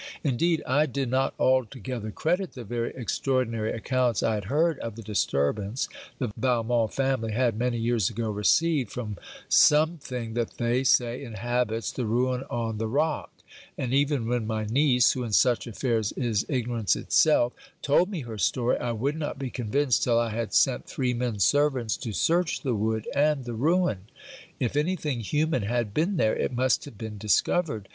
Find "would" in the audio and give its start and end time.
18.93-19.15